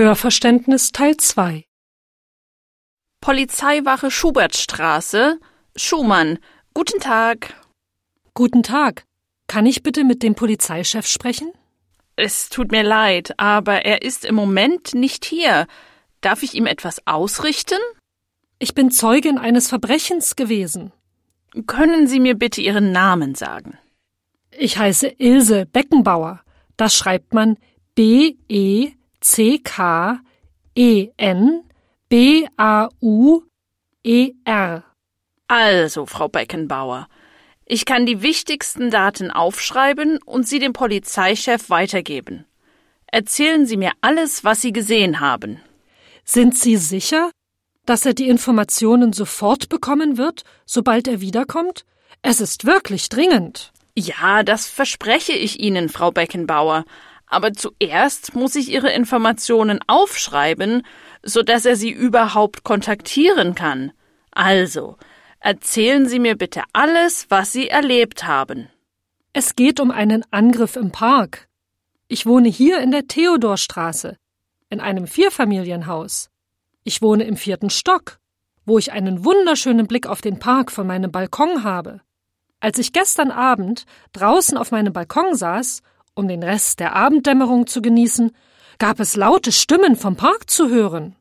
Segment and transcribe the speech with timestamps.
[0.00, 1.66] Hörverständnis Teil 2
[3.20, 5.38] Polizeiwache Schubertstraße.
[5.76, 6.38] Schumann.
[6.72, 7.52] Guten Tag.
[8.32, 9.04] Guten Tag.
[9.46, 11.52] Kann ich bitte mit dem Polizeichef sprechen?
[12.16, 15.66] Es tut mir leid, aber er ist im Moment nicht hier.
[16.22, 17.82] Darf ich ihm etwas ausrichten?
[18.58, 20.92] Ich bin Zeugin eines Verbrechens gewesen.
[21.66, 23.76] Können Sie mir bitte Ihren Namen sagen?
[24.50, 26.40] Ich heiße Ilse Beckenbauer.
[26.78, 27.58] Das schreibt man
[27.94, 30.20] B E C K
[30.74, 31.64] E N
[32.08, 33.42] B A U
[34.02, 34.84] E R.
[35.46, 37.08] Also, Frau Beckenbauer,
[37.66, 42.46] ich kann die wichtigsten Daten aufschreiben und sie dem Polizeichef weitergeben.
[43.06, 45.60] Erzählen Sie mir alles, was Sie gesehen haben.
[46.24, 47.30] Sind Sie sicher,
[47.86, 51.84] dass er die Informationen sofort bekommen wird, sobald er wiederkommt?
[52.22, 53.72] Es ist wirklich dringend.
[53.96, 56.84] Ja, das verspreche ich Ihnen, Frau Beckenbauer.
[57.30, 60.82] Aber zuerst muss ich Ihre Informationen aufschreiben,
[61.22, 63.92] so dass er Sie überhaupt kontaktieren kann.
[64.32, 64.96] Also,
[65.38, 68.68] erzählen Sie mir bitte alles, was Sie erlebt haben.
[69.32, 71.48] Es geht um einen Angriff im Park.
[72.08, 74.16] Ich wohne hier in der Theodorstraße,
[74.68, 76.30] in einem Vierfamilienhaus.
[76.82, 78.18] Ich wohne im vierten Stock,
[78.66, 82.00] wo ich einen wunderschönen Blick auf den Park von meinem Balkon habe.
[82.58, 85.82] Als ich gestern Abend draußen auf meinem Balkon saß
[86.20, 88.30] um den Rest der Abenddämmerung zu genießen,
[88.78, 91.16] gab es laute Stimmen vom Park zu hören.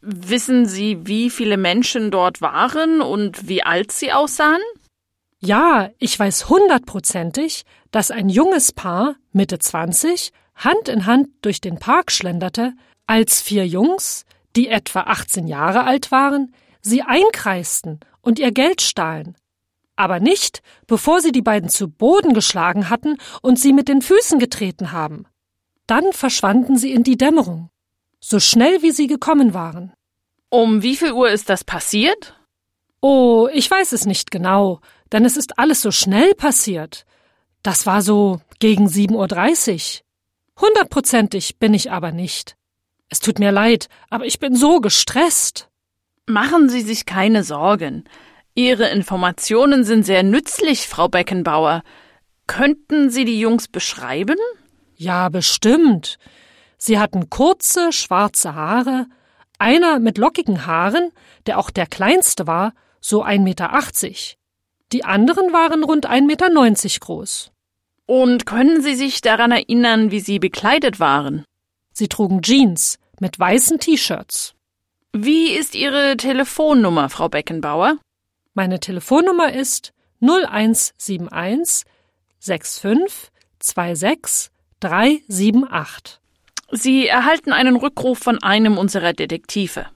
[0.00, 4.60] Wissen Sie, wie viele Menschen dort waren und wie alt sie aussahen?
[5.40, 11.78] Ja, ich weiß hundertprozentig, dass ein junges Paar, Mitte 20, Hand in Hand durch den
[11.78, 12.74] Park schlenderte,
[13.06, 14.24] als vier Jungs,
[14.56, 19.36] die etwa 18 Jahre alt waren, sie einkreisten und ihr Geld stahlen
[19.96, 24.38] aber nicht, bevor sie die beiden zu Boden geschlagen hatten und sie mit den Füßen
[24.38, 25.26] getreten haben.
[25.86, 27.70] Dann verschwanden sie in die Dämmerung,
[28.20, 29.92] so schnell wie sie gekommen waren.
[30.48, 32.38] Um wie viel Uhr ist das passiert?
[33.00, 34.80] Oh, ich weiß es nicht genau,
[35.12, 37.04] denn es ist alles so schnell passiert.
[37.62, 39.28] Das war so gegen sieben Uhr.
[39.28, 40.04] dreißig.
[40.60, 42.56] Hundertprozentig bin ich aber nicht.
[43.08, 45.68] Es tut mir leid, aber ich bin so gestresst.
[46.26, 48.04] Machen Sie sich keine Sorgen.
[48.54, 51.82] Ihre Informationen sind sehr nützlich, Frau Beckenbauer.
[52.46, 54.36] Könnten Sie die Jungs beschreiben?
[54.96, 56.18] Ja, bestimmt.
[56.78, 59.06] Sie hatten kurze, schwarze Haare,
[59.58, 61.10] einer mit lockigen Haaren,
[61.46, 63.70] der auch der kleinste war, so 1,80 Meter.
[64.92, 67.50] Die anderen waren rund 1,90 Meter groß.
[68.06, 71.44] Und können Sie sich daran erinnern, wie sie bekleidet waren?
[71.92, 74.54] Sie trugen Jeans mit weißen T-Shirts.
[75.12, 77.98] Wie ist Ihre Telefonnummer, Frau Beckenbauer?
[78.54, 81.86] Meine Telefonnummer ist 0171 65
[82.78, 86.20] 26 378.
[86.70, 89.86] Sie erhalten einen Rückruf von einem unserer Detektive.